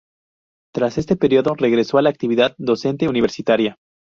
[0.73, 3.77] Tras este periodo regresó a la actividad docente universitaria.